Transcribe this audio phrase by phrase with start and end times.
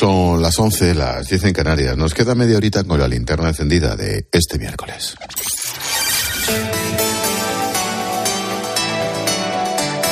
[0.00, 1.94] Son las 11, las 10 en Canarias.
[1.94, 5.14] Nos queda media horita con la linterna encendida de este miércoles.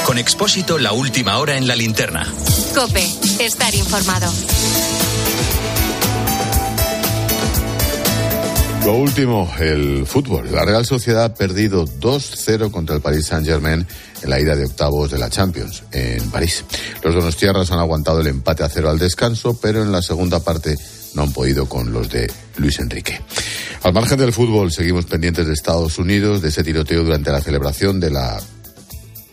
[0.04, 2.30] Con Expósito, la última hora en la linterna.
[2.74, 3.02] Cope,
[3.40, 4.30] estar informado.
[8.84, 10.50] Lo último, el fútbol.
[10.52, 13.86] La Real Sociedad ha perdido 2-0 contra el Paris Saint-Germain
[14.22, 16.64] en la ida de octavos de la Champions en París.
[17.02, 20.76] Los donostiarras han aguantado el empate a cero al descanso, pero en la segunda parte
[21.14, 23.20] no han podido con los de Luis Enrique.
[23.82, 28.00] Al margen del fútbol, seguimos pendientes de Estados Unidos, de ese tiroteo durante la celebración
[28.00, 28.40] de la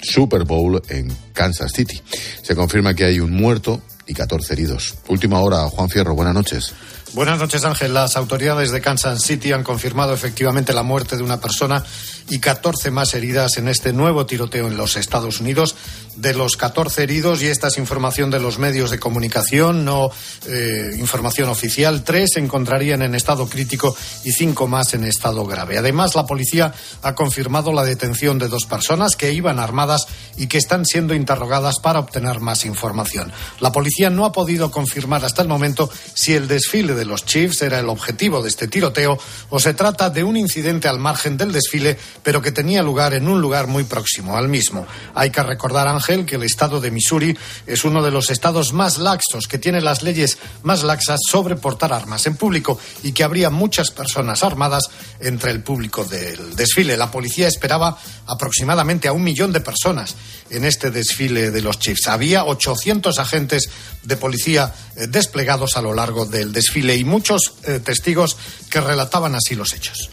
[0.01, 2.01] Super Bowl en Kansas City.
[2.41, 4.95] Se confirma que hay un muerto y 14 heridos.
[5.07, 6.73] Última hora, Juan Fierro, buenas noches.
[7.15, 7.93] Buenas noches, Ángel.
[7.93, 11.81] Las autoridades de Kansas City han confirmado efectivamente la muerte de una persona
[12.29, 15.75] y 14 más heridas en este nuevo tiroteo en los Estados Unidos.
[16.15, 20.09] De los 14 heridos, y esta es información de los medios de comunicación, no
[20.47, 25.77] eh, información oficial, tres se encontrarían en estado crítico y cinco más en estado grave.
[25.77, 30.57] Además, la policía ha confirmado la detención de dos personas que iban armadas y que
[30.57, 33.31] están siendo interrogadas para obtener más información.
[33.59, 37.61] La policía no ha podido confirmar hasta el momento si el desfile de los Chiefs
[37.61, 39.17] era el objetivo de este tiroteo
[39.49, 43.27] o se trata de un incidente al margen del desfile pero que tenía lugar en
[43.27, 44.87] un lugar muy próximo al mismo.
[45.13, 47.37] Hay que recordar, Ángel, que el estado de Missouri
[47.67, 51.93] es uno de los estados más laxos, que tiene las leyes más laxas sobre portar
[51.93, 54.85] armas en público y que habría muchas personas armadas
[55.19, 56.97] entre el público del desfile.
[56.97, 60.15] La policía esperaba aproximadamente a un millón de personas
[60.49, 62.07] en este desfile de los Chiefs.
[62.07, 63.69] Había 800 agentes
[64.01, 68.35] de policía eh, desplegados a lo largo del desfile y muchos eh, testigos
[68.71, 70.09] que relataban así los hechos.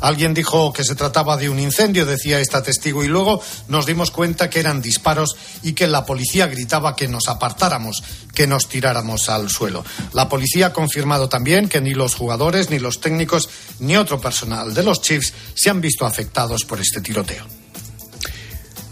[0.00, 4.10] Alguien dijo que se trataba de un incendio, decía esta testigo, y luego nos dimos
[4.10, 8.02] cuenta que eran disparos y que la policía gritaba que nos apartáramos,
[8.34, 9.84] que nos tiráramos al suelo.
[10.14, 13.50] La policía ha confirmado también que ni los jugadores, ni los técnicos,
[13.80, 17.44] ni otro personal de los Chiefs se han visto afectados por este tiroteo.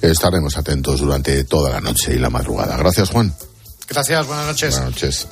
[0.02, 2.76] Estaremos atentos durante toda la noche y la madrugada.
[2.76, 3.34] Gracias, Juan.
[3.88, 4.70] Gracias, buenas noches.
[4.70, 5.28] Buenas noches.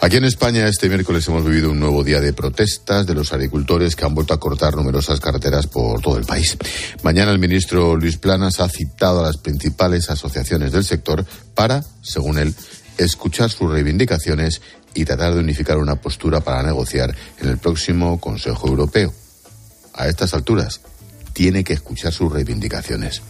[0.00, 3.94] Aquí en España este miércoles hemos vivido un nuevo día de protestas de los agricultores
[3.94, 6.56] que han vuelto a cortar numerosas carreteras por todo el país.
[7.02, 11.24] Mañana el ministro Luis Planas ha citado a las principales asociaciones del sector
[11.54, 12.54] para, según él,
[12.98, 14.60] escuchar sus reivindicaciones
[14.94, 19.14] y tratar de unificar una postura para negociar en el próximo Consejo Europeo.
[19.94, 20.80] A estas alturas,
[21.32, 23.22] tiene que escuchar sus reivindicaciones.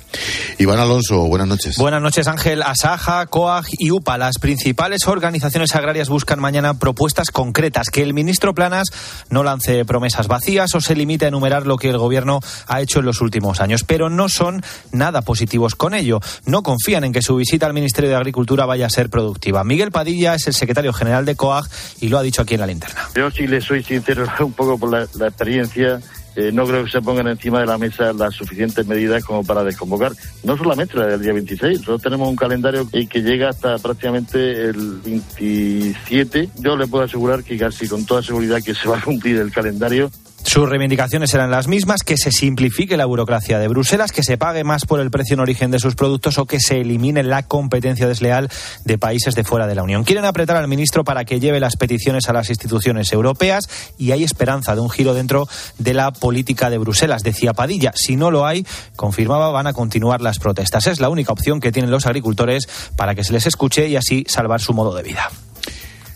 [0.58, 1.76] Iván Alonso, buenas noches.
[1.76, 2.62] Buenas noches, Ángel.
[2.62, 8.54] Asaja, COAG y UPA, las principales organizaciones agrarias buscan mañana propuestas concretas, que el ministro
[8.54, 8.88] Planas
[9.30, 13.00] no lance promesas vacías o se limite a enumerar lo que el gobierno ha hecho
[13.00, 16.20] en los últimos años, pero no son nada positivos con ello.
[16.44, 19.64] No confían en que su visita al Ministerio de Agricultura vaya a ser productiva.
[19.64, 21.68] Miguel Padilla es el secretario general de COAG
[22.00, 23.08] y lo ha dicho aquí en la linterna.
[23.14, 26.00] Yo sí le soy sincero un poco por la, la experiencia
[26.36, 29.64] eh, no creo que se pongan encima de la mesa las suficientes medidas como para
[29.64, 30.12] desconvocar.
[30.44, 35.00] No solamente la del día 26, nosotros tenemos un calendario que llega hasta prácticamente el
[35.04, 36.48] 27.
[36.58, 39.52] Yo le puedo asegurar que casi con toda seguridad que se va a cumplir el
[39.52, 40.10] calendario
[40.44, 44.64] sus reivindicaciones eran las mismas, que se simplifique la burocracia de Bruselas, que se pague
[44.64, 48.06] más por el precio en origen de sus productos o que se elimine la competencia
[48.06, 48.50] desleal
[48.84, 50.04] de países de fuera de la Unión.
[50.04, 54.24] Quieren apretar al ministro para que lleve las peticiones a las instituciones europeas y hay
[54.24, 55.48] esperanza de un giro dentro
[55.78, 57.92] de la política de Bruselas, decía Padilla.
[57.94, 58.66] Si no lo hay,
[58.96, 60.86] confirmaba, van a continuar las protestas.
[60.86, 64.24] Es la única opción que tienen los agricultores para que se les escuche y así
[64.28, 65.30] salvar su modo de vida.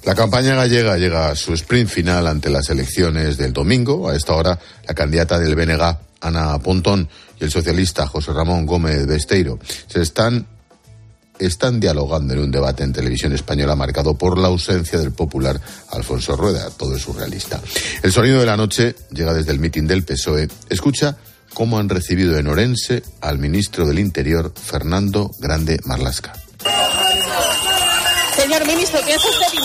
[0.06, 4.08] La campaña gallega llega a su sprint final ante las elecciones del domingo.
[4.08, 4.56] A esta hora,
[4.86, 5.82] la candidata del BNG,
[6.20, 7.08] Ana Pontón,
[7.40, 9.58] y el socialista José Ramón Gómez Besteiro
[9.88, 10.46] se están
[11.40, 16.36] están dialogando en un debate en televisión española marcado por la ausencia del popular Alfonso
[16.36, 16.70] Rueda.
[16.70, 17.60] Todo es surrealista.
[18.00, 20.48] El sonido de la noche llega desde el mitin del PSOE.
[20.70, 21.16] Escucha
[21.52, 26.45] cómo han recibido en Orense al ministro del Interior, Fernando Grande Marlasca.
[28.46, 29.58] Señor ministro, ¿piensa usted?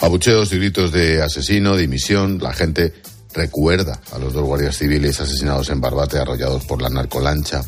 [0.00, 2.38] Abucheos y gritos de asesino, dimisión.
[2.38, 2.92] La gente
[3.32, 7.62] recuerda a los dos guardias civiles asesinados en Barbate, arrollados por la narcolancha.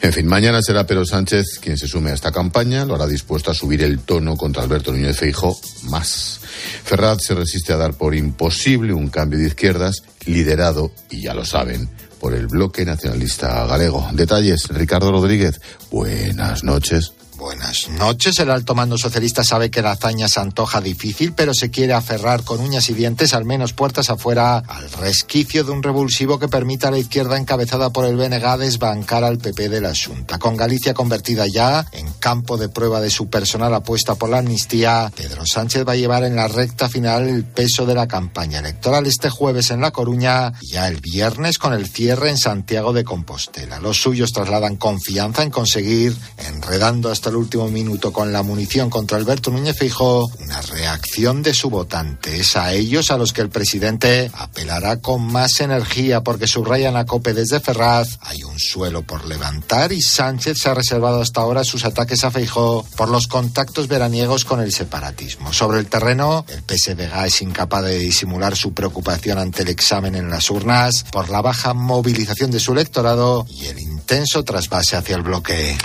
[0.00, 2.86] En fin, mañana será Pedro Sánchez quien se sume a esta campaña.
[2.86, 6.40] Lo hará dispuesto a subir el tono contra Alberto Núñez Feijo más.
[6.84, 11.44] Ferrat se resiste a dar por imposible un cambio de izquierdas liderado, y ya lo
[11.44, 11.90] saben,
[12.22, 14.08] por el bloque nacionalista galego.
[14.12, 15.60] Detalles, Ricardo Rodríguez.
[15.90, 17.12] Buenas noches.
[17.42, 18.38] Buenas noches.
[18.38, 22.44] El alto mando socialista sabe que la hazaña se antoja difícil, pero se quiere aferrar
[22.44, 26.86] con uñas y dientes, al menos puertas afuera, al resquicio de un revulsivo que permita
[26.86, 30.38] a la izquierda encabezada por el BNG desbancar al PP de la Junta.
[30.38, 35.10] Con Galicia convertida ya en campo de prueba de su personal apuesta por la amnistía,
[35.12, 39.04] Pedro Sánchez va a llevar en la recta final el peso de la campaña electoral
[39.06, 43.02] este jueves en La Coruña y ya el viernes con el cierre en Santiago de
[43.02, 43.80] Compostela.
[43.80, 49.16] Los suyos trasladan confianza en conseguir, enredando hasta el último minuto con la munición contra
[49.16, 52.38] Alberto Núñez Fijo, una reacción de su votante.
[52.38, 57.06] Es a ellos a los que el presidente apelará con más energía porque subrayan a
[57.06, 58.18] COPE desde Ferraz.
[58.20, 62.30] Hay un suelo por levantar y Sánchez se ha reservado hasta ahora sus ataques a
[62.30, 65.54] Feijó por los contactos veraniegos con el separatismo.
[65.54, 70.28] Sobre el terreno, el PSDG es incapaz de disimular su preocupación ante el examen en
[70.28, 75.22] las urnas por la baja movilización de su electorado y el intenso trasvase hacia el
[75.22, 75.78] bloque.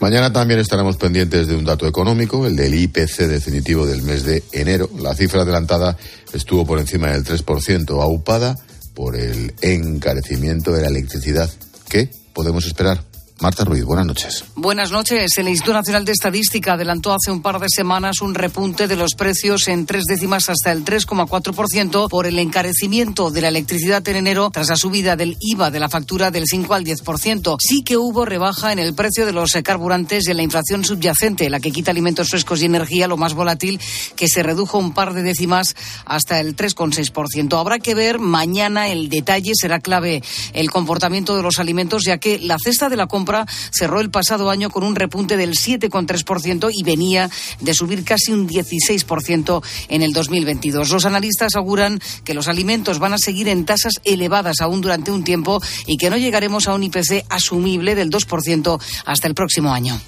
[0.00, 4.42] Mañana también estaremos pendientes de un dato económico, el del IPC definitivo del mes de
[4.52, 4.90] enero.
[5.00, 5.96] La cifra adelantada
[6.32, 8.58] estuvo por encima del 3%, aupada
[8.94, 11.50] por el encarecimiento de la electricidad.
[11.88, 13.13] ¿Qué podemos esperar?
[13.40, 14.44] Marta Ruiz, buenas noches.
[14.54, 15.32] Buenas noches.
[15.38, 19.14] El Instituto Nacional de Estadística adelantó hace un par de semanas un repunte de los
[19.16, 24.50] precios en tres décimas hasta el 3,4% por el encarecimiento de la electricidad en enero
[24.52, 27.56] tras la subida del IVA de la factura del 5 al 10%.
[27.58, 31.50] Sí que hubo rebaja en el precio de los carburantes y en la inflación subyacente,
[31.50, 33.80] la que quita alimentos frescos y energía, lo más volátil,
[34.14, 35.74] que se redujo un par de décimas
[36.06, 37.58] hasta el 3,6%.
[37.58, 40.22] Habrá que ver mañana el detalle, será clave
[40.52, 43.24] el comportamiento de los alimentos, ya que la cesta de la compra
[43.70, 48.48] cerró el pasado año con un repunte del 7,3% y venía de subir casi un
[48.48, 50.90] 16% en el 2022.
[50.90, 55.24] Los analistas aseguran que los alimentos van a seguir en tasas elevadas aún durante un
[55.24, 60.00] tiempo y que no llegaremos a un IPC asumible del 2% hasta el próximo año.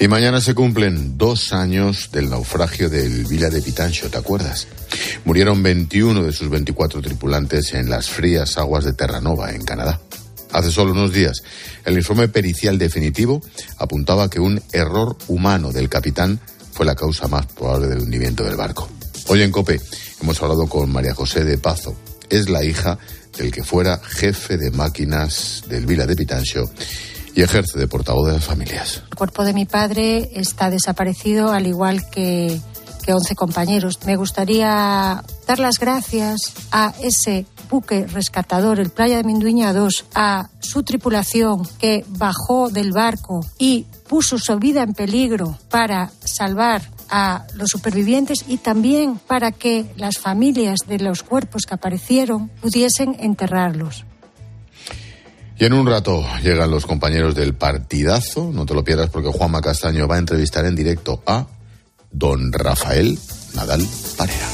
[0.00, 4.66] Y mañana se cumplen dos años del naufragio del Vila de Pitancho, ¿te acuerdas?
[5.26, 10.00] Murieron 21 de sus 24 tripulantes en las frías aguas de Terranova, en Canadá.
[10.52, 11.42] Hace solo unos días,
[11.84, 13.40] el informe pericial definitivo
[13.78, 16.40] apuntaba que un error humano del capitán
[16.72, 18.88] fue la causa más probable del hundimiento del barco.
[19.28, 19.80] Hoy en COPE
[20.20, 21.94] hemos hablado con María José de Pazo.
[22.28, 22.98] Es la hija
[23.36, 26.70] del que fuera jefe de máquinas del Vila de Pitancho
[27.34, 29.02] y ejerce de portavoz de las familias.
[29.08, 32.60] El cuerpo de mi padre está desaparecido, al igual que,
[33.00, 33.98] que 11 compañeros.
[34.06, 40.48] Me gustaría dar las gracias a ese buque rescatador, el Playa de Minduña 2, a
[40.60, 47.46] su tripulación que bajó del barco y puso su vida en peligro para salvar a
[47.54, 54.04] los supervivientes y también para que las familias de los cuerpos que aparecieron pudiesen enterrarlos.
[55.58, 59.60] Y en un rato llegan los compañeros del partidazo, no te lo pierdas porque Juanma
[59.60, 61.46] Castaño va a entrevistar en directo a
[62.10, 63.18] don Rafael
[63.54, 63.86] Nadal
[64.16, 64.48] Parera.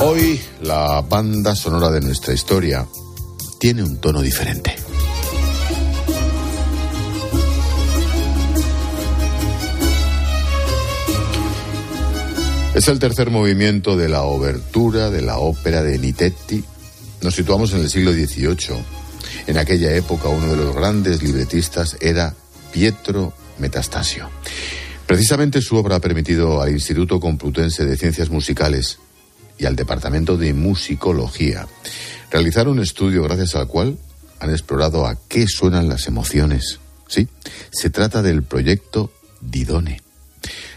[0.00, 2.86] Hoy la banda sonora de nuestra historia
[3.58, 4.85] tiene un tono diferente.
[12.76, 16.62] Es el tercer movimiento de la obertura de la ópera de Nitetti.
[17.22, 18.76] Nos situamos en el siglo XVIII.
[19.46, 22.34] En aquella época uno de los grandes libretistas era
[22.72, 24.28] Pietro Metastasio.
[25.06, 28.98] Precisamente su obra ha permitido al Instituto Complutense de Ciencias Musicales
[29.56, 31.66] y al Departamento de Musicología
[32.30, 33.96] realizar un estudio gracias al cual
[34.38, 36.78] han explorado a qué suenan las emociones.
[37.08, 37.26] Sí,
[37.70, 40.05] se trata del proyecto Didone.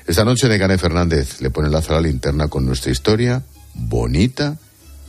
[0.10, 3.44] Esta noche Necane Fernández le pone la a la linterna con nuestra historia
[3.76, 4.58] bonita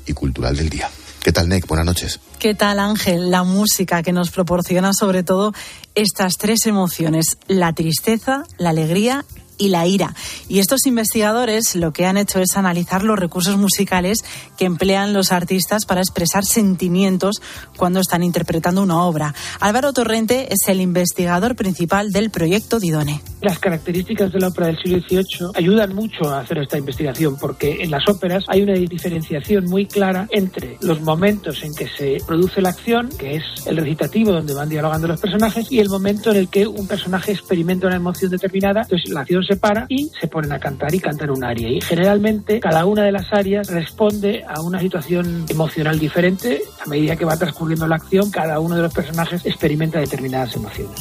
[0.05, 0.91] y cultural del día.
[1.23, 1.67] ¿Qué tal, Nec?
[1.67, 2.21] Buenas noches.
[2.39, 3.31] ¿Qué tal, Ángel?
[3.31, 5.55] La música que nos proporciona sobre todo
[5.95, 9.25] estas tres emociones, la tristeza, la alegría
[9.61, 10.15] y la ira.
[10.49, 14.25] Y estos investigadores lo que han hecho es analizar los recursos musicales
[14.57, 17.41] que emplean los artistas para expresar sentimientos
[17.77, 19.35] cuando están interpretando una obra.
[19.61, 23.21] Álvaro Torrente es el investigador principal del proyecto Didone.
[23.43, 27.79] Las características de la ópera del siglo XVIII ayudan mucho a hacer esta investigación porque
[27.81, 32.61] en las óperas hay una diferenciación muy clara entre los momentos en que se produce
[32.61, 36.37] la acción, que es el recitativo donde van dialogando los personajes, y el momento en
[36.37, 38.83] el que un personaje experimenta una emoción determinada.
[38.83, 41.69] Entonces la acción se para y se ponen a cantar y cantan un aria.
[41.69, 46.63] Y generalmente cada una de las arias responde a una situación emocional diferente.
[46.85, 51.01] A medida que va transcurriendo la acción, cada uno de los personajes experimenta determinadas emociones.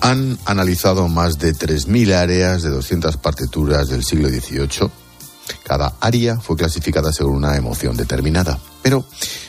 [0.00, 4.90] Han analizado más de 3.000 áreas de 200 partituras del siglo XVIII.
[5.64, 8.58] Cada área fue clasificada según una emoción determinada.
[8.82, 9.04] Pero,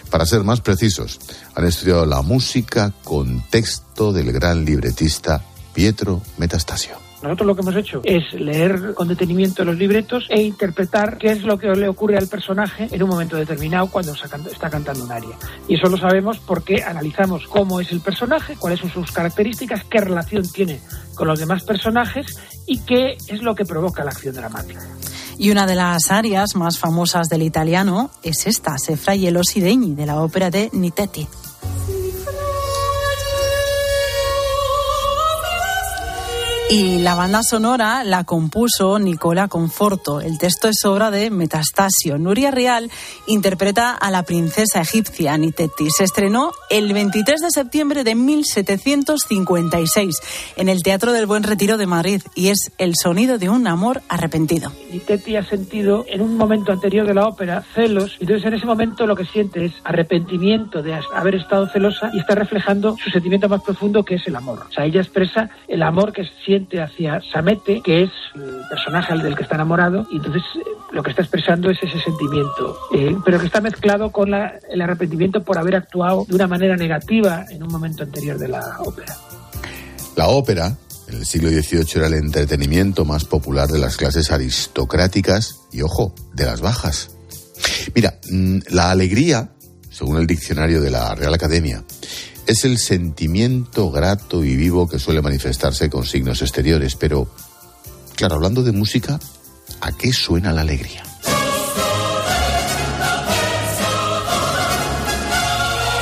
[0.10, 1.20] para ser más precisos,
[1.56, 7.13] han estudiado la música con texto del gran libretista Pietro Metastasio.
[7.24, 11.44] Nosotros lo que hemos hecho es leer con detenimiento los libretos e interpretar qué es
[11.44, 15.38] lo que le ocurre al personaje en un momento determinado cuando está cantando un aria.
[15.70, 20.02] Y eso lo sabemos porque analizamos cómo es el personaje, cuáles son sus características, qué
[20.02, 20.82] relación tiene
[21.16, 22.28] con los demás personajes
[22.68, 24.82] y qué es lo que provoca la acción dramática.
[25.38, 29.96] Y una de las arias más famosas del italiano es esta, Se Fra Elosi Degni,
[29.96, 31.28] de la ópera de Nitetti.
[36.76, 40.22] Y la banda sonora la compuso Nicola Conforto.
[40.22, 42.18] El texto es obra de Metastasio.
[42.18, 42.90] Nuria Real
[43.28, 45.92] interpreta a la princesa egipcia Niteti.
[45.92, 50.16] Se estrenó el 23 de septiembre de 1756
[50.58, 54.02] en el Teatro del Buen Retiro de Madrid y es el sonido de un amor
[54.10, 54.72] arrepentido.
[54.92, 59.06] Niteti ha sentido en un momento anterior de la ópera celos, entonces en ese momento
[59.06, 63.62] lo que siente es arrepentimiento de haber estado celosa y está reflejando su sentimiento más
[63.62, 64.66] profundo que es el amor.
[64.68, 69.36] O sea, ella expresa el amor que siente hacia Samete, que es el personaje del
[69.36, 70.60] que está enamorado, y entonces eh,
[70.92, 75.44] lo que está expresando es ese sentimiento, eh, pero que está mezclado con el arrepentimiento
[75.44, 79.16] por haber actuado de una manera negativa en un momento anterior de la ópera.
[80.16, 80.78] La ópera,
[81.08, 86.14] en el siglo XVIII, era el entretenimiento más popular de las clases aristocráticas y, ojo,
[86.34, 87.12] de las bajas.
[87.96, 89.50] Mira, mm, la alegría,
[89.90, 91.84] según el diccionario de la Real Academia,
[92.48, 97.28] es el sentimiento grato y vivo que suele manifestarse con signos exteriores, pero,
[98.16, 99.20] claro, hablando de música,
[99.82, 101.04] ¿a qué suena la alegría?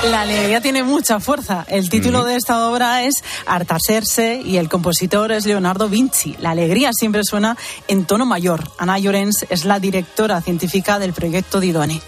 [0.09, 1.63] La alegría tiene mucha fuerza.
[1.69, 6.35] El título de esta obra es Artaserse y el compositor es Leonardo Vinci.
[6.39, 7.55] La alegría siempre suena
[7.87, 8.63] en tono mayor.
[8.79, 12.01] Ana Llorens es la directora científica del proyecto Didoni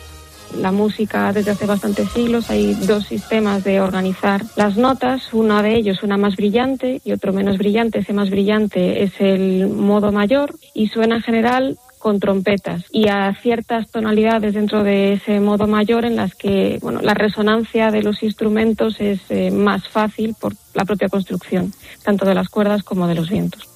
[0.57, 2.49] la música desde hace bastantes siglos.
[2.49, 5.33] Hay dos sistemas de organizar las notas.
[5.33, 7.99] Uno de ellos, una más brillante y otro menos brillante.
[7.99, 13.33] Ese más brillante es el modo mayor y suena en general con trompetas y a
[13.41, 18.21] ciertas tonalidades dentro de ese modo mayor en las que bueno, la resonancia de los
[18.23, 23.15] instrumentos es eh, más fácil por la propia construcción, tanto de las cuerdas como de
[23.15, 23.69] los vientos.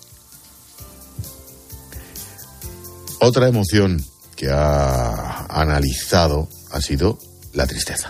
[3.22, 3.98] Otra emoción
[4.36, 7.18] que ha analizado ha sido
[7.54, 8.10] la tristeza.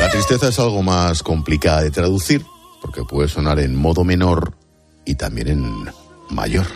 [0.00, 2.44] La tristeza es algo más complicada de traducir
[2.80, 4.54] porque puede sonar en modo menor
[5.04, 5.88] y también en
[6.30, 6.66] mayor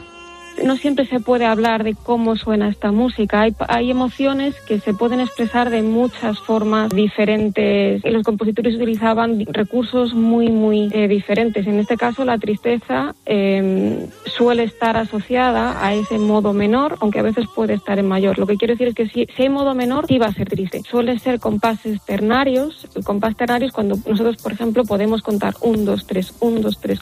[0.65, 3.47] no siempre se puede hablar de cómo suena esta música.
[3.69, 8.03] Hay, emociones que se pueden expresar de muchas formas diferentes.
[8.05, 11.67] Los compositores utilizaban recursos muy, muy eh, diferentes.
[11.67, 17.23] En este caso, la tristeza em, suele estar asociada a ese modo menor, aunque a
[17.23, 18.39] veces puede estar en mayor.
[18.39, 20.83] Lo que quiero decir es que si, hay modo menor, sí va a ser triste.
[20.89, 22.89] Suele ser compases ternarios.
[22.95, 23.35] El compás
[23.73, 27.01] cuando nosotros, por ejemplo, podemos contar un, dos, tres, un, dos, tres.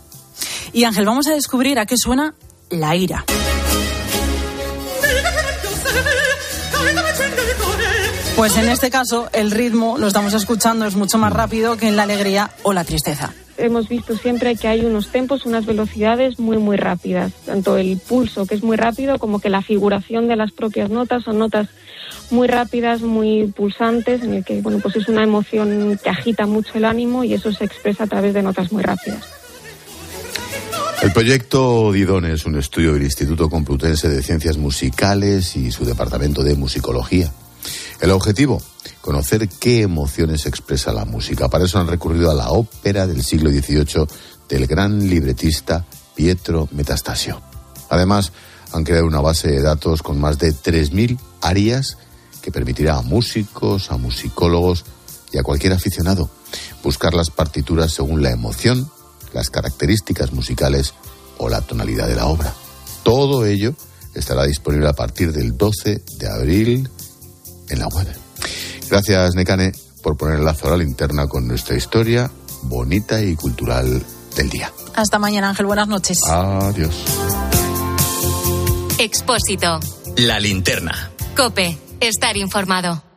[0.73, 2.35] Y Ángel, vamos a descubrir a qué suena
[2.71, 3.25] la ira.
[8.41, 11.97] Pues en este caso el ritmo, lo estamos escuchando, es mucho más rápido que en
[11.97, 13.35] la alegría o la tristeza.
[13.59, 17.35] Hemos visto siempre que hay unos tempos, unas velocidades muy, muy rápidas.
[17.45, 21.25] Tanto el pulso, que es muy rápido, como que la figuración de las propias notas
[21.25, 21.69] son notas
[22.31, 26.73] muy rápidas, muy pulsantes, en el que bueno, pues es una emoción que agita mucho
[26.77, 29.23] el ánimo y eso se expresa a través de notas muy rápidas.
[31.03, 36.43] El proyecto Didone es un estudio del Instituto Complutense de Ciencias Musicales y su departamento
[36.43, 37.31] de musicología.
[38.01, 38.63] El objetivo,
[39.01, 41.49] conocer qué emociones expresa la música.
[41.49, 44.07] Para eso han recurrido a la ópera del siglo XVIII
[44.49, 47.43] del gran libretista Pietro Metastasio.
[47.91, 48.33] Además,
[48.73, 51.99] han creado una base de datos con más de 3.000 arias
[52.41, 54.85] que permitirá a músicos, a musicólogos
[55.33, 56.31] y a cualquier aficionado
[56.83, 58.91] buscar las partituras según la emoción
[59.33, 60.95] las características musicales
[61.39, 62.53] o la tonalidad de la obra.
[63.03, 63.75] Todo ello
[64.15, 66.91] estará disponible a partir del 12 de abril
[67.71, 68.07] en la web.
[68.89, 69.73] Gracias, Necane,
[70.03, 72.31] por poner el lazo a la linterna con nuestra historia
[72.63, 74.03] bonita y cultural
[74.37, 74.73] del día.
[74.95, 75.67] Hasta mañana, Ángel.
[75.67, 76.19] Buenas noches.
[76.29, 76.95] Adiós.
[78.99, 79.81] Expósito.
[80.17, 81.11] La linterna.
[81.37, 81.79] Cope.
[82.01, 83.10] Estar informado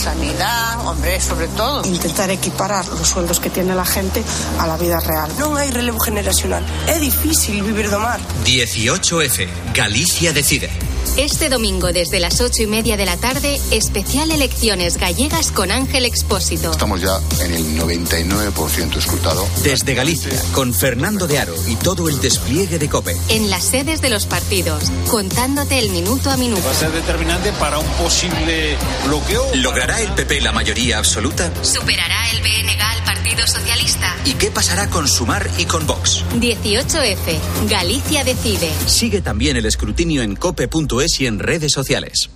[0.00, 1.84] sanidad, hombre, sobre todo.
[1.84, 4.22] Intentar equiparar los sueldos que tiene la gente
[4.58, 5.30] a la vida real.
[5.38, 6.64] No hay relevo generacional.
[6.88, 8.18] Es difícil vivir de mar.
[8.44, 9.46] 18F.
[9.74, 10.70] Galicia decide.
[11.16, 16.04] Este domingo desde las ocho y media de la tarde, especial elecciones gallegas con Ángel
[16.04, 16.70] Expósito.
[16.70, 19.46] Estamos ya en el 99% escrutado.
[19.62, 23.16] Desde Galicia, con Fernando de Aro y todo el despliegue de COPE.
[23.28, 26.62] En las sedes de los partidos, contándote el minuto a minuto.
[26.64, 28.76] Va a ser determinante para un posible
[29.06, 29.44] bloqueo.
[29.90, 31.50] ¿Logrará el PP la mayoría absoluta?
[31.64, 34.16] ¿Superará el BNG al Partido Socialista?
[34.24, 36.24] ¿Y qué pasará con Sumar y con Vox?
[36.36, 37.68] 18F.
[37.68, 38.70] Galicia decide.
[38.86, 42.30] Sigue también el escrutinio en cope.es y en redes sociales.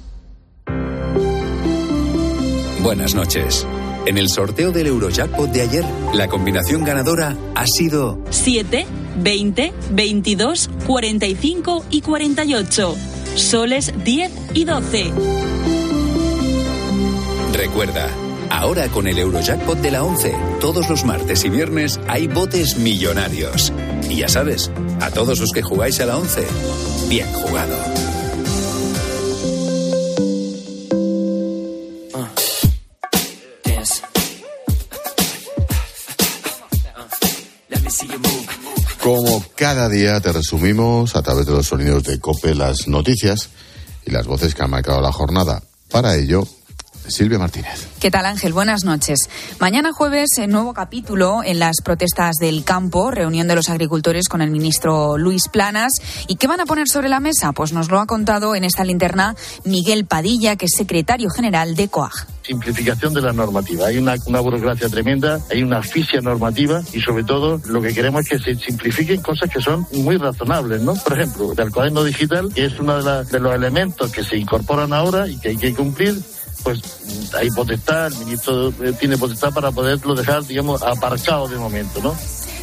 [2.81, 3.65] Buenas noches.
[4.07, 8.85] En el sorteo del Eurojackpot de ayer, la combinación ganadora ha sido 7,
[9.19, 12.97] 20, 22, 45 y 48.
[13.37, 15.13] Soles 10 y 12.
[17.55, 18.11] Recuerda,
[18.51, 23.73] ahora con el Eurojackpot de la 11, todos los martes y viernes hay botes millonarios.
[24.11, 26.45] Y ya sabes, a todos los que jugáis a la 11,
[27.09, 27.77] bien jugado.
[39.01, 43.51] Como cada día te resumimos a través de los sonidos de Cope las noticias
[44.05, 45.63] y las voces que han marcado la jornada.
[45.91, 46.49] Para ello,
[47.09, 47.89] Silvia Martínez.
[48.01, 48.53] ¿Qué tal Ángel?
[48.53, 49.29] Buenas noches.
[49.61, 54.51] Mañana jueves, nuevo capítulo en las protestas del campo, reunión de los agricultores con el
[54.51, 55.93] ministro Luis Planas.
[56.29, 57.53] ¿Y qué van a poner sobre la mesa?
[57.53, 59.35] Pues nos lo ha contado en esta linterna
[59.65, 63.87] Miguel Padilla, que es secretario general de COAG simplificación de la normativa.
[63.87, 68.21] Hay una, una, burocracia tremenda, hay una asfixia normativa y sobre todo lo que queremos
[68.23, 70.95] es que se simplifiquen cosas que son muy razonables, ¿no?
[70.95, 74.93] Por ejemplo, el cuaderno digital, que es uno de, de los elementos que se incorporan
[74.93, 76.21] ahora y que hay que cumplir,
[76.65, 76.81] pues
[77.39, 82.15] hay potestad, el ministro tiene potestad para poderlo dejar, digamos, aparcado de momento, ¿no?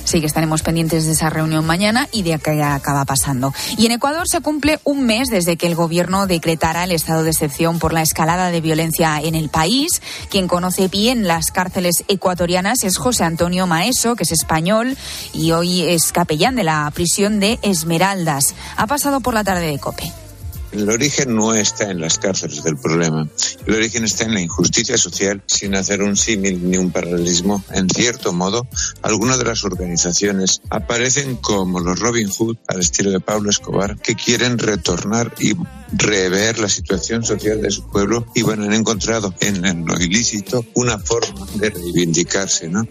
[0.03, 3.53] Sí, que estaremos pendientes de esa reunión mañana y de qué acaba pasando.
[3.77, 7.29] Y en Ecuador se cumple un mes desde que el gobierno decretara el estado de
[7.29, 10.01] excepción por la escalada de violencia en el país.
[10.29, 14.97] Quien conoce bien las cárceles ecuatorianas es José Antonio Maeso, que es español
[15.33, 18.43] y hoy es capellán de la prisión de Esmeraldas.
[18.75, 20.11] Ha pasado por la tarde de COPE.
[20.71, 23.27] El origen no está en las cárceles del problema.
[23.65, 27.63] El origen está en la injusticia social, sin hacer un símil ni un paralelismo.
[27.71, 28.65] En cierto modo,
[29.01, 34.15] algunas de las organizaciones aparecen como los Robin Hood, al estilo de Pablo Escobar, que
[34.15, 35.55] quieren retornar y
[35.91, 40.97] rever la situación social de su pueblo y bueno, han encontrado en lo ilícito una
[40.97, 42.87] forma de reivindicarse, ¿no?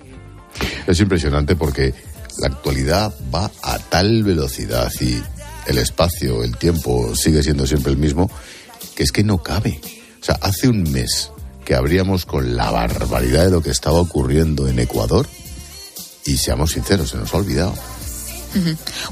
[0.86, 1.94] Es impresionante porque
[2.38, 5.22] la actualidad va a tal velocidad y
[5.70, 8.30] el espacio, el tiempo sigue siendo siempre el mismo,
[8.94, 9.80] que es que no cabe.
[10.20, 11.30] O sea, hace un mes
[11.64, 15.26] que abríamos con la barbaridad de lo que estaba ocurriendo en Ecuador
[16.26, 17.74] y seamos sinceros, se nos ha olvidado.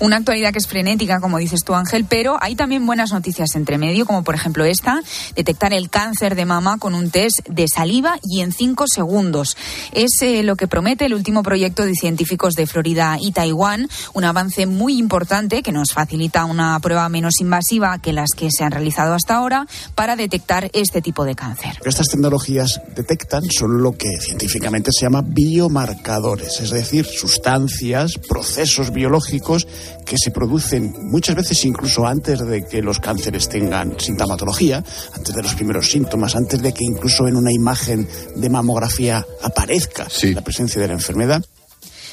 [0.01, 3.79] Una actualidad que es frenética, como dices tú, Ángel, pero hay también buenas noticias entre
[3.79, 5.01] medio, como por ejemplo esta,
[5.37, 9.57] detectar el cáncer de mama con un test de saliva y en cinco segundos.
[9.92, 14.24] Es eh, lo que promete el último proyecto de científicos de Florida y Taiwán, un
[14.24, 18.72] avance muy importante que nos facilita una prueba menos invasiva que las que se han
[18.72, 21.79] realizado hasta ahora para detectar este tipo de cáncer.
[21.85, 29.27] Estas tecnologías detectan son lo que científicamente se llama biomarcadores, es decir, sustancias, procesos biológicos
[30.04, 34.82] que se producen muchas veces incluso antes de que los cánceres tengan sintomatología,
[35.14, 40.06] antes de los primeros síntomas, antes de que incluso en una imagen de mamografía aparezca
[40.22, 41.44] la presencia de la enfermedad.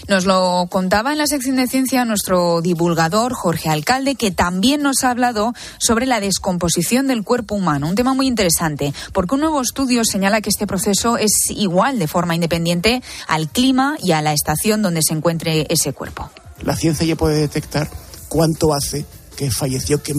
[0.07, 5.03] Nos lo contaba en la sección de ciencia nuestro divulgador Jorge Alcalde, que también nos
[5.03, 9.61] ha hablado sobre la descomposición del cuerpo humano, un tema muy interesante, porque un nuevo
[9.61, 14.33] estudio señala que este proceso es igual de forma independiente al clima y a la
[14.33, 16.29] estación donde se encuentre ese cuerpo
[16.63, 17.89] la ciencia ya puede detectar
[18.27, 20.13] cuánto hace que falleció, que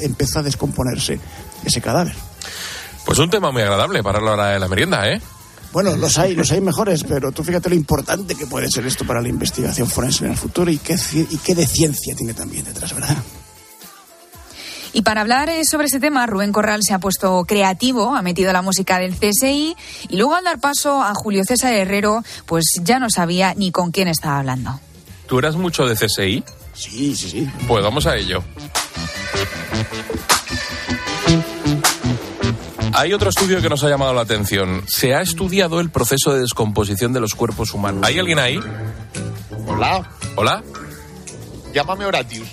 [0.00, 1.20] empezó a descomponerse
[1.64, 2.14] ese cadáver.
[3.04, 5.20] Pues un tema muy agradable para la hora de la merienda, ¿eh?
[5.72, 9.06] Bueno, los hay, los hay mejores, pero tú fíjate lo importante que puede ser esto
[9.06, 12.64] para la investigación forense en el futuro y qué, y qué de ciencia tiene también
[12.64, 13.16] detrás, ¿verdad?
[14.92, 18.52] Y para hablar eh, sobre ese tema, Rubén Corral se ha puesto creativo, ha metido
[18.52, 19.74] la música del CSI
[20.08, 23.90] y luego al dar paso a Julio César Herrero, pues ya no sabía ni con
[23.90, 24.78] quién estaba hablando.
[25.32, 26.44] ¿Tú eras mucho de CSI?
[26.74, 27.50] Sí, sí, sí.
[27.66, 28.44] Pues vamos a ello.
[32.92, 34.84] Hay otro estudio que nos ha llamado la atención.
[34.86, 38.02] Se ha estudiado el proceso de descomposición de los cuerpos humanos.
[38.04, 38.60] ¿Hay alguien ahí?
[39.68, 40.06] Hola.
[40.36, 40.62] ¿Hola?
[41.72, 42.48] Llámame Horatius.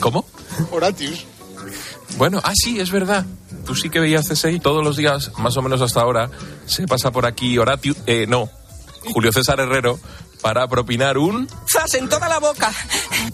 [0.00, 0.26] ¿Cómo?
[0.72, 1.24] Horatius.
[2.16, 3.24] Bueno, ah, sí, es verdad.
[3.64, 6.30] Tú sí que veías CSI todos los días, más o menos hasta ahora.
[6.66, 7.96] Se pasa por aquí Horatius.
[8.08, 8.50] Eh, no,
[9.12, 10.00] Julio César Herrero
[10.40, 11.48] para propinar un...
[11.70, 12.70] ¡Zas en toda la boca!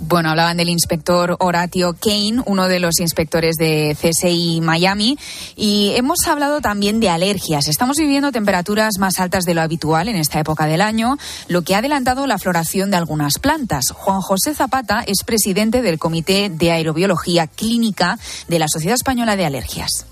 [0.00, 5.18] Bueno, hablaban del inspector Horatio Kane, uno de los inspectores de CSI Miami,
[5.56, 7.68] y hemos hablado también de alergias.
[7.68, 11.16] Estamos viviendo temperaturas más altas de lo habitual en esta época del año,
[11.48, 13.86] lo que ha adelantado la floración de algunas plantas.
[13.92, 19.46] Juan José Zapata es presidente del Comité de Aerobiología Clínica de la Sociedad Española de
[19.46, 20.06] Alergias.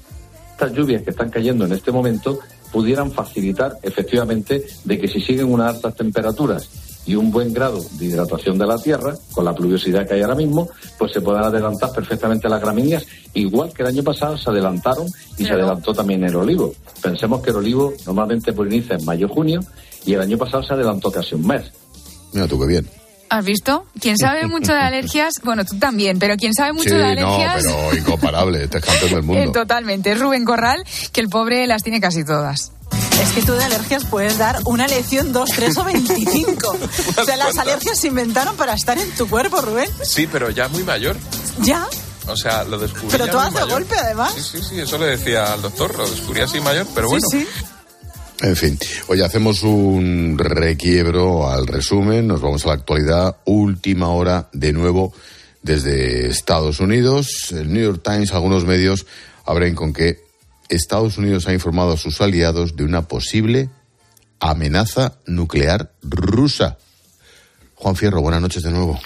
[0.53, 2.41] Estas lluvias que están cayendo en este momento
[2.73, 6.69] pudieran facilitar efectivamente de que si siguen unas altas temperaturas
[7.07, 10.35] y un buen grado de hidratación de la tierra, con la pluviosidad que hay ahora
[10.35, 15.07] mismo, pues se puedan adelantar perfectamente las gramíneas, igual que el año pasado se adelantaron
[15.39, 16.73] y se adelantó también el olivo.
[17.03, 19.61] Pensemos que el olivo normalmente poliniza en mayo-junio
[20.05, 21.73] y el año pasado se adelantó casi un mes.
[22.33, 23.00] Mira tú qué bien.
[23.31, 23.87] ¿Has visto?
[24.01, 27.65] Quien sabe mucho de alergias, bueno, tú también, pero quien sabe mucho sí, de alergias.
[27.65, 29.53] no, pero incomparable, este es campeón del mundo.
[29.61, 30.13] totalmente.
[30.13, 32.73] Es Rubén Corral, que el pobre las tiene casi todas.
[33.23, 36.77] Es que tú de alergias puedes dar una lección, dos, tres o veinticinco.
[37.17, 39.89] o sea, las alergias se inventaron para estar en tu cuerpo, Rubén.
[40.03, 41.17] Sí, pero ya muy mayor.
[41.61, 41.87] ¿Ya?
[42.27, 43.09] O sea, lo descubrí.
[43.11, 44.35] Pero tú haces golpe, además.
[44.35, 47.27] Sí, sí, sí, eso le decía al doctor, lo descubrí así mayor, pero bueno.
[47.31, 47.65] Sí, sí.
[48.43, 54.49] En fin, hoy hacemos un requiebro al resumen, nos vamos a la actualidad, última hora
[54.55, 55.13] de nuevo
[55.61, 57.53] desde Estados Unidos.
[57.53, 59.05] El New York Times, algunos medios
[59.45, 60.25] abren con que
[60.71, 63.69] Estados Unidos ha informado a sus aliados de una posible
[64.39, 66.79] amenaza nuclear rusa.
[67.75, 68.99] Juan Fierro, buenas noches de nuevo.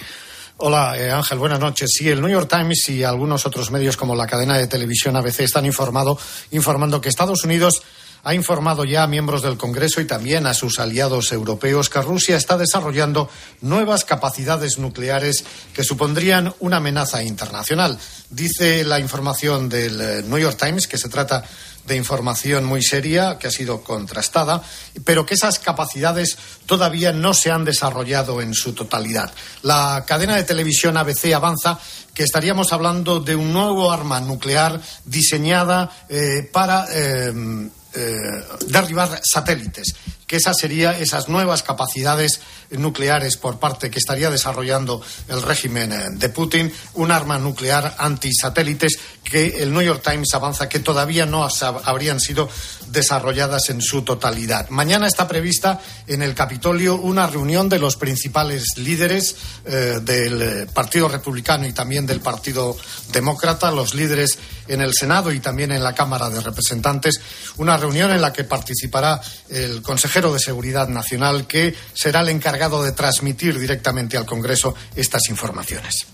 [0.59, 1.91] Hola, eh, Ángel, buenas noches.
[1.93, 5.41] Sí, el New York Times y algunos otros medios como la cadena de televisión ABC
[5.41, 6.17] están informado,
[6.53, 7.83] informando que Estados Unidos
[8.25, 12.37] ha informado ya a miembros del Congreso y también a sus aliados europeos que Rusia
[12.37, 13.29] está desarrollando
[13.61, 17.99] nuevas capacidades nucleares que supondrían una amenaza internacional.
[18.31, 21.45] Dice la información del eh, New York Times que se trata
[21.87, 24.63] de información muy seria que ha sido contrastada,
[25.05, 29.31] pero que esas capacidades todavía no se han desarrollado en su totalidad.
[29.63, 31.79] La cadena de televisión ABC avanza
[32.15, 39.95] que estaríamos hablando de un nuevo arma nuclear diseñada eh, para eh, eh, derribar satélites
[40.35, 46.09] que esas serían esas nuevas capacidades nucleares por parte que estaría desarrollando el régimen eh,
[46.11, 51.47] de Putin, un arma nuclear antisatélites que el New York Times avanza que todavía no
[51.85, 52.49] habrían sido
[52.89, 54.69] desarrolladas en su totalidad.
[54.71, 60.67] Mañana está prevista en el Capitolio una reunión de los principales líderes eh, del eh,
[60.73, 62.77] Partido Republicano y también del Partido
[63.13, 67.21] Demócrata, los líderes en el Senado y también en la Cámara de Representantes,
[67.57, 72.83] una reunión en la que participará el consejero de Seguridad Nacional, que será el encargado
[72.83, 76.07] de transmitir directamente al Congreso estas informaciones.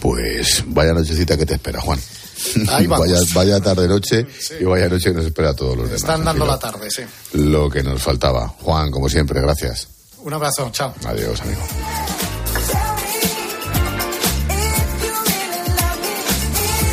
[0.00, 2.00] Pues vaya nochecita que te espera, Juan.
[2.68, 3.08] Ahí vamos.
[3.08, 4.26] vaya, vaya tarde-noche
[4.60, 6.00] y vaya noche que nos espera a todos los demás.
[6.02, 7.02] Están dando la tarde, sí.
[7.32, 8.48] Lo que nos faltaba.
[8.48, 9.88] Juan, como siempre, gracias.
[10.18, 10.94] Un abrazo, chao.
[11.04, 11.62] Adiós, amigo.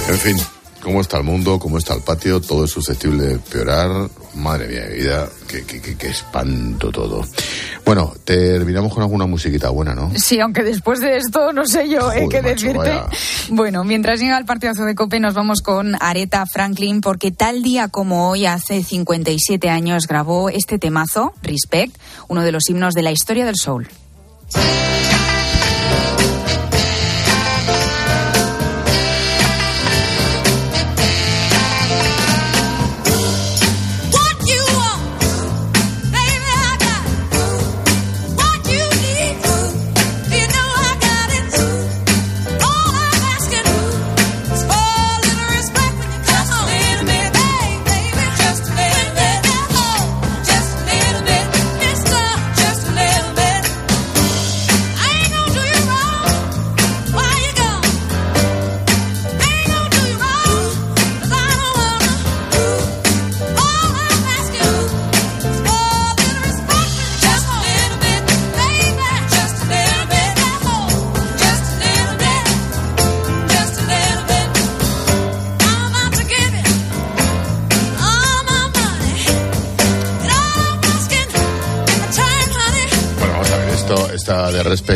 [0.08, 0.38] En fin,
[0.86, 1.58] ¿cómo está el mundo?
[1.58, 2.40] ¿Cómo está el patio?
[2.40, 4.08] Todo es susceptible de empeorar.
[4.36, 7.26] Madre mía, vida, qué, qué, qué- qué espanto todo.
[7.86, 10.12] Bueno, terminamos con alguna musiquita buena, ¿no?
[10.16, 12.28] Sí, aunque después de esto no sé yo ¿eh?
[12.30, 12.78] Qué macho, decirte.
[12.78, 13.08] vaya.
[13.50, 17.88] Bueno, mientras llega el partidazo de Cope nos vamos con Aretha Franklin porque tal día
[17.88, 21.96] como hoy, hace 57 años, grabó este temazo, Respect,
[22.28, 23.88] uno de los himnos de la historia del soul.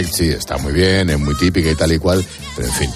[0.05, 2.89] Sí está muy bien, es muy típica y tal y cual, pero en fin,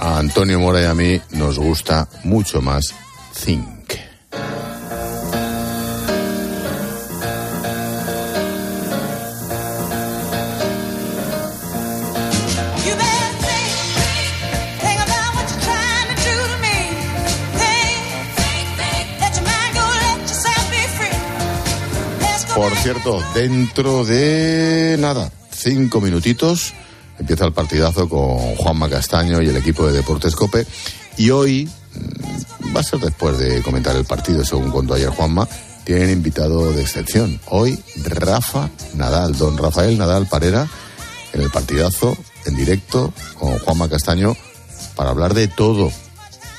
[0.00, 2.94] a Antonio Mora y a mí nos gusta mucho más
[3.44, 3.78] Think.
[22.54, 26.72] Por cierto, dentro de nada, cinco minutitos,
[27.18, 30.66] empieza el partidazo con Juanma Castaño y el equipo de Deportes Cope.
[31.16, 35.48] Y hoy, mm, va a ser después de comentar el partido, según contó ayer Juanma,
[35.84, 37.40] tienen invitado de excepción.
[37.46, 40.68] Hoy, Rafa Nadal, don Rafael Nadal Parera,
[41.32, 42.16] en el partidazo,
[42.46, 44.36] en directo, con Juanma Castaño,
[44.94, 45.90] para hablar de todo.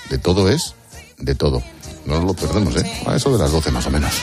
[0.09, 0.75] De todo es,
[1.19, 1.63] de todo.
[2.05, 2.91] No nos lo perdemos, ¿eh?
[3.05, 4.13] A eso de las 12 más o menos.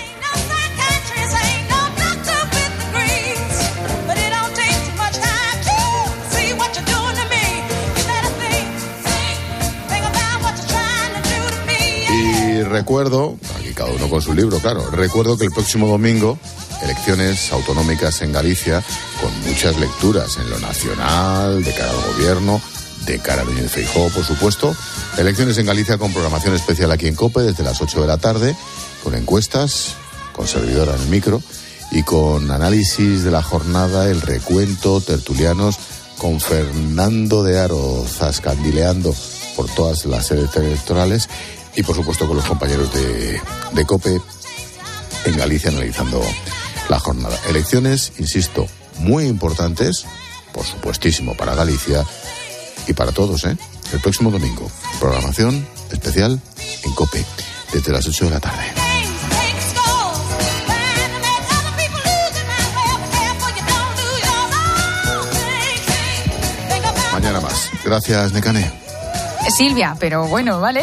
[12.67, 16.39] Recuerdo, aquí cada uno con su libro, claro, recuerdo que el próximo domingo,
[16.83, 18.83] elecciones autonómicas en Galicia,
[19.21, 22.61] con muchas lecturas en lo nacional, de cara al gobierno,
[23.07, 24.75] de cara a Núñez Feijóo, por supuesto.
[25.17, 28.57] Elecciones en Galicia con programación especial aquí en COPE desde las 8 de la tarde,
[29.03, 29.95] con encuestas,
[30.33, 31.43] con servidora en micro
[31.91, 35.79] y con análisis de la jornada, el recuento, tertulianos,
[36.19, 39.15] con Fernando de Aro zascandileando
[39.55, 41.29] por todas las sedes electorales
[41.77, 43.41] y por supuesto con los compañeros de,
[43.73, 44.21] de COPE
[45.27, 46.23] en Galicia analizando
[46.89, 47.39] la jornada.
[47.49, 48.67] Elecciones, insisto,
[48.99, 50.07] muy importantes,
[50.53, 52.05] por supuestísimo para Galicia
[52.87, 53.57] y para todos, ¿eh?
[53.93, 56.41] El próximo domingo, programación especial
[56.83, 57.25] en COPE,
[57.73, 58.65] desde las 8 de la tarde.
[67.13, 67.71] Mañana más.
[67.85, 68.86] Gracias, Necane.
[69.51, 70.83] Silvia, pero bueno, vale.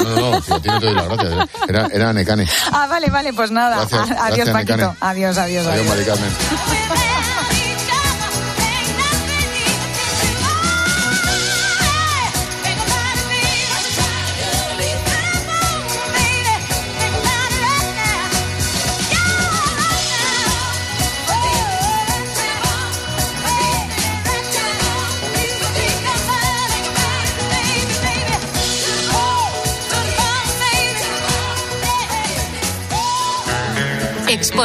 [0.00, 1.32] No, no, no, si a ti no te doy las gracias.
[1.32, 1.48] ¿eh?
[1.68, 2.46] Era, era Necane.
[2.72, 3.76] Ah, vale, vale, pues nada.
[3.76, 4.76] Gracias, adiós, gracias, Paquito.
[4.76, 4.96] Necane.
[5.00, 5.88] Adiós, adiós, Adiós, adiós.
[5.88, 7.05] Mari Carmen.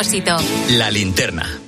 [0.02, 0.36] Expósito.
[0.80, 1.62] La linterna.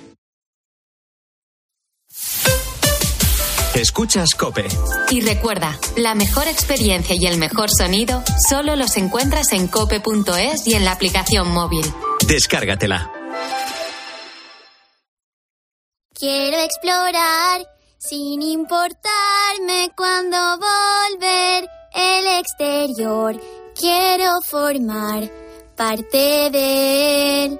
[3.76, 4.66] Escuchas Cope.
[5.12, 10.74] Y recuerda, la mejor experiencia y el mejor sonido solo los encuentras en cope.es y
[10.74, 11.86] en la aplicación móvil.
[12.28, 13.12] Descárgatela.
[16.16, 17.68] Quiero explorar
[18.00, 23.40] sin importarme cuando volver el exterior.
[23.80, 25.30] Quiero formar
[25.76, 27.60] parte de él.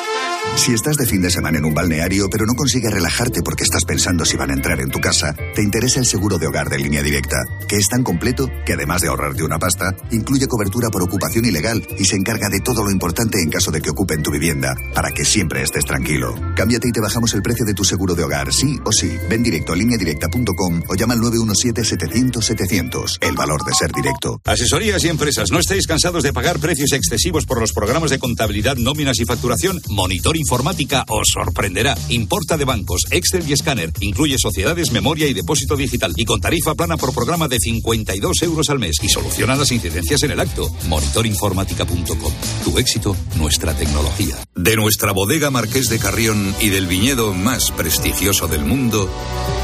[0.55, 3.85] Si estás de fin de semana en un balneario pero no consigues relajarte porque estás
[3.85, 6.77] pensando si van a entrar en tu casa, te interesa el seguro de hogar de
[6.77, 11.03] línea directa, que es tan completo que además de ahorrarte una pasta, incluye cobertura por
[11.03, 14.31] ocupación ilegal y se encarga de todo lo importante en caso de que ocupen tu
[14.31, 16.35] vivienda, para que siempre estés tranquilo.
[16.55, 19.17] Cámbiate y te bajamos el precio de tu seguro de hogar, sí o sí.
[19.29, 23.17] Ven directo a lineadirecta.com o llama al 917-700-700.
[23.21, 24.41] El valor de ser directo.
[24.45, 28.75] Asesorías y empresas, ¿no estáis cansados de pagar precios excesivos por los programas de contabilidad,
[28.77, 29.81] nóminas y facturación?
[29.89, 31.97] Monitor Informática os sorprenderá.
[32.09, 33.91] Importa de bancos, Excel y escáner.
[33.99, 36.13] Incluye sociedades, memoria y depósito digital.
[36.15, 38.97] Y con tarifa plana por programa de 52 euros al mes.
[39.01, 40.69] Y soluciona las incidencias en el acto.
[40.87, 42.33] Monitorinformática.com.
[42.63, 44.35] Tu éxito, nuestra tecnología.
[44.55, 49.09] De nuestra bodega Marqués de Carrión y del viñedo más prestigioso del mundo,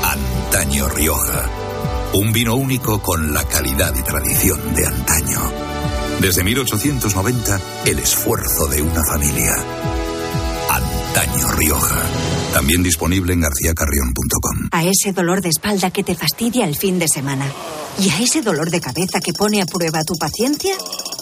[0.04, 1.50] Antaño Rioja.
[2.14, 5.40] Un vino único con la calidad y tradición de antaño.
[6.22, 9.54] Desde 1890, el esfuerzo de una familia.
[11.08, 12.04] Antaño Rioja.
[12.54, 14.70] También disponible en garcíacarrión.com.
[14.72, 17.46] A ese dolor de espalda que te fastidia el fin de semana.
[18.00, 20.76] Y a ese dolor de cabeza que pone a prueba tu paciencia,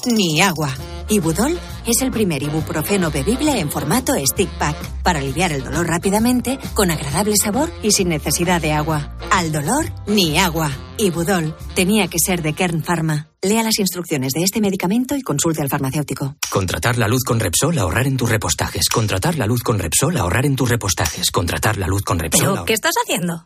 [0.07, 0.73] ni agua.
[1.07, 6.57] Ibudol es el primer ibuprofeno bebible en formato stick pack para aliviar el dolor rápidamente,
[6.73, 9.15] con agradable sabor y sin necesidad de agua.
[9.31, 10.71] Al dolor, ni agua.
[10.97, 13.29] Ibudol tenía que ser de Kern Pharma.
[13.41, 16.35] Lea las instrucciones de este medicamento y consulte al farmacéutico.
[16.49, 18.89] Contratar la luz con Repsol, ahorrar en tus repostajes.
[18.89, 21.29] Contratar la luz con Repsol, ahorrar en tus repostajes.
[21.29, 22.41] Contratar la luz con Repsol.
[22.41, 23.45] ¿Pero ahor- qué estás haciendo?